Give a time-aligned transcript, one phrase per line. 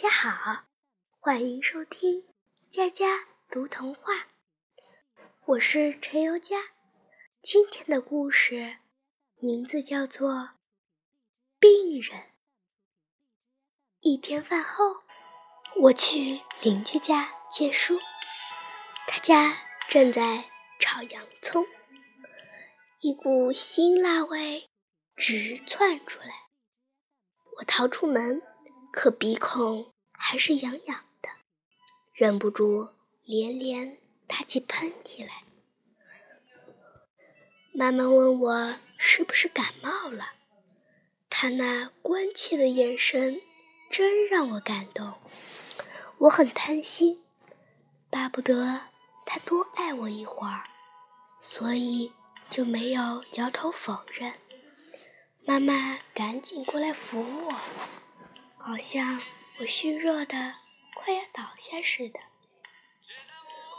[0.00, 0.64] 家好，
[1.18, 2.24] 欢迎收听
[2.70, 3.04] 佳佳
[3.50, 4.28] 读童话。
[5.44, 6.56] 我是陈尤佳，
[7.42, 8.78] 今天的故事
[9.36, 10.32] 名字叫做
[11.58, 12.18] 《病人》。
[14.00, 15.02] 一天饭后，
[15.82, 17.98] 我去邻居家借书，
[19.06, 19.54] 他家
[19.86, 21.66] 正在炒洋葱，
[23.00, 24.70] 一股辛辣味
[25.14, 26.48] 直窜出来。
[27.58, 28.40] 我逃出门。
[28.92, 31.28] 可鼻孔还是痒痒的，
[32.12, 32.90] 忍不住
[33.24, 35.44] 连连打起喷嚏来。
[37.72, 40.32] 妈妈问我是不是感冒了，
[41.30, 43.40] 她那关切的眼神
[43.90, 45.14] 真让我感动。
[46.18, 47.22] 我很贪心，
[48.10, 48.88] 巴不得
[49.24, 50.64] 她多爱我一会儿，
[51.42, 52.12] 所以
[52.50, 54.34] 就没有摇头否认。
[55.46, 57.54] 妈妈赶紧过来扶我。
[58.62, 59.22] 好像
[59.58, 60.54] 我虚弱的
[60.94, 62.20] 快要倒下似的，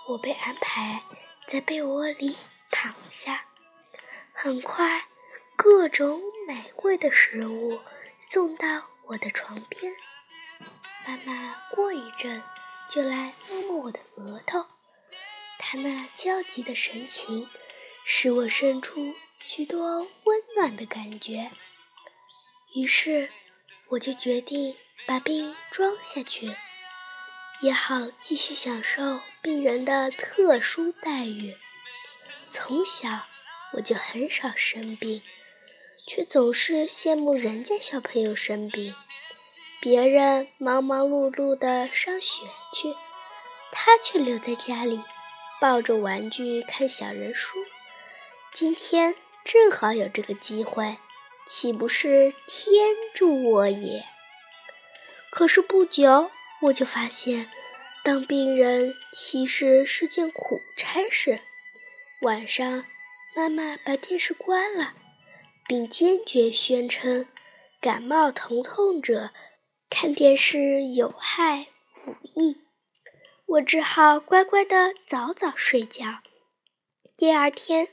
[0.08, 1.04] 我被安排
[1.48, 2.36] 在被窝里
[2.72, 3.46] 躺下。
[4.34, 5.06] 很快，
[5.56, 7.80] 各种美味的食物
[8.20, 9.96] 送到我的床边。
[11.06, 12.42] 妈妈过一阵
[12.90, 14.66] 就来摸摸我的额头，
[15.60, 17.48] 她那焦急的神情
[18.04, 21.52] 使我生出许多温暖的感觉。
[22.74, 23.32] 于是。
[23.92, 24.76] 我就决定
[25.06, 26.56] 把病装下去，
[27.62, 31.58] 也好继续享受病人的特殊待遇。
[32.50, 33.28] 从小
[33.74, 35.22] 我就很少生病，
[36.08, 38.96] 却总是羡慕人家小朋友生病，
[39.82, 42.96] 别人忙忙碌碌的上学去，
[43.74, 45.04] 他却留在家里
[45.60, 47.58] 抱着玩具看小人书。
[48.54, 50.98] 今天正好有这个机会。
[51.54, 54.06] 岂不是天助我也？
[55.30, 57.52] 可是不久，我就发现，
[58.06, 61.42] 当病人其实是件苦差事。
[62.22, 62.86] 晚上，
[63.36, 64.94] 妈妈把电视关了，
[65.68, 67.28] 并坚决宣称，
[67.82, 69.32] 感冒疼痛者
[69.90, 71.68] 看电视有害
[72.08, 72.62] 无益。
[73.46, 76.20] 我只好乖乖的早早睡觉。
[77.18, 77.90] 第二天，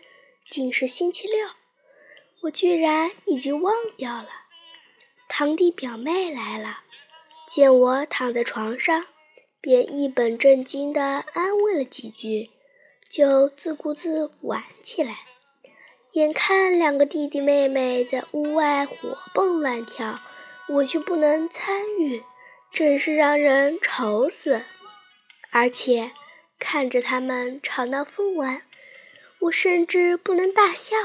[0.49, 1.49] 竟是星期六。
[2.43, 4.29] 我居然已经忘掉了。
[5.29, 6.85] 堂弟表妹来了，
[7.49, 9.07] 见我躺在床上，
[9.61, 12.51] 便一本正经地安慰了几句，
[13.09, 15.19] 就自顾自玩起来。
[16.13, 20.21] 眼看两个弟弟妹妹在屋外活蹦乱跳，
[20.69, 22.23] 我却不能参与，
[22.73, 24.65] 真是让人愁死。
[25.51, 26.13] 而且
[26.59, 28.63] 看着他们吵闹疯玩，
[29.41, 30.97] 我甚至不能大笑。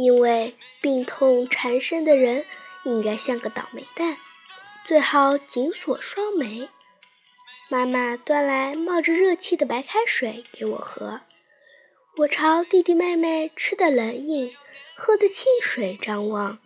[0.00, 2.46] 因为病痛缠身的人
[2.84, 4.16] 应该像个倒霉蛋，
[4.82, 6.70] 最好紧锁双眉。
[7.68, 11.20] 妈妈端来冒着热气的白开水给我喝，
[12.16, 14.56] 我朝弟弟妹妹吃的冷饮，
[14.96, 16.58] 喝的汽水张望，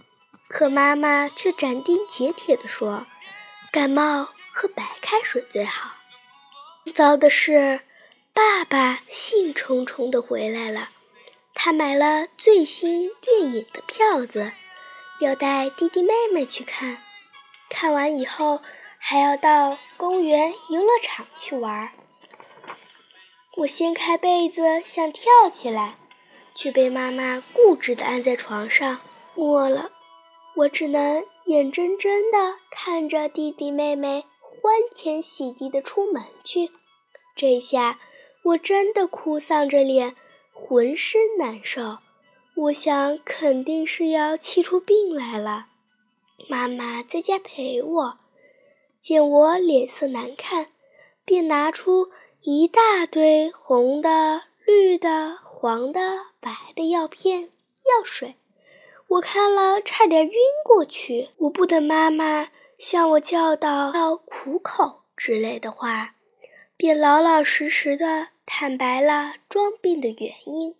[0.48, 3.08] 可妈妈却斩钉截铁地说
[3.72, 5.96] ：“感冒喝白开水最好。”
[6.94, 7.80] 糟的是，
[8.32, 10.90] 爸爸兴冲冲地回来了。
[11.64, 14.52] 他买了最新电影的票子，
[15.18, 16.98] 要带弟弟妹妹去看。
[17.70, 18.60] 看完以后，
[18.98, 21.90] 还要到公园游乐场去玩。
[23.56, 25.96] 我掀开被子想跳起来，
[26.54, 29.00] 却被妈妈固执地按在床上。
[29.34, 29.90] 末了，
[30.56, 36.70] 我只能眼睁睁地看着弟弟妹妹欢天喜地地出门去。
[37.34, 37.98] 这下
[38.42, 40.14] 我真的哭丧着脸。
[40.54, 41.98] 浑身难受，
[42.54, 45.66] 我想肯定是要气出病来了。
[46.48, 48.18] 妈妈在家陪我，
[49.00, 50.68] 见我脸色难看，
[51.24, 52.10] 便拿出
[52.42, 58.36] 一大堆红的、绿的、黄的、白的药片、药水。
[59.08, 60.32] 我看了差点晕
[60.64, 61.30] 过去。
[61.38, 62.48] 我不等妈妈
[62.78, 66.13] 向我教导要苦口之类的话，
[66.84, 68.28] 便老老实实的。
[68.44, 70.76] 坦白了装病的原因，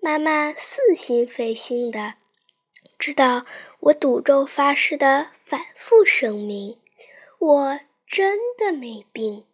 [0.00, 2.14] 妈妈似信非信的，
[2.98, 3.44] 知道
[3.80, 6.78] 我赌咒发誓的反复声明，
[7.38, 9.44] 我真的没病，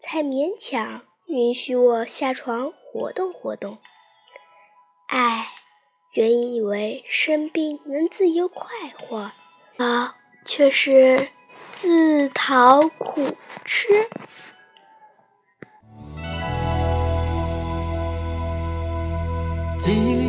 [0.00, 3.76] 才勉强允许我下床活动活动。
[5.08, 5.48] 唉，
[6.14, 9.32] 原以为生病能自由快活，
[9.76, 10.16] 啊，
[10.46, 11.28] 却是
[11.72, 13.36] 自讨苦
[13.66, 14.08] 吃。
[19.84, 20.23] 记忆。